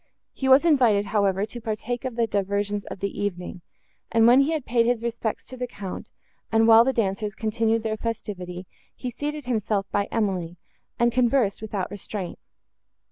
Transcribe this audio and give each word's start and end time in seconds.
He 0.33 0.49
was 0.49 0.65
invited, 0.65 1.05
however, 1.05 1.45
to 1.45 1.61
partake 1.61 2.05
of 2.05 2.15
the 2.15 2.25
diversions 2.25 2.85
of 2.85 3.01
the 3.01 3.21
evening; 3.21 3.61
and, 4.11 4.25
when 4.25 4.39
he 4.39 4.51
had 4.51 4.65
paid 4.65 4.87
his 4.87 5.03
respects 5.03 5.45
to 5.45 5.57
the 5.57 5.67
Count, 5.67 6.09
and 6.51 6.67
while 6.67 6.83
the 6.83 6.91
dancers 6.91 7.35
continued 7.35 7.83
their 7.83 7.97
festivity, 7.97 8.65
he 8.95 9.11
seated 9.11 9.45
himself 9.45 9.85
by 9.91 10.05
Emily, 10.11 10.57
and 10.97 11.11
conversed, 11.11 11.61
without 11.61 11.91
restraint. 11.91 12.39